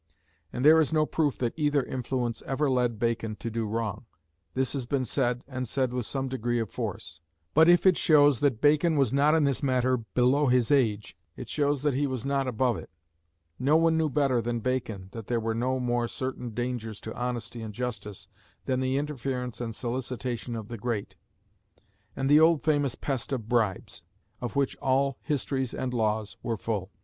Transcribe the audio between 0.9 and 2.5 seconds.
no proof that either influence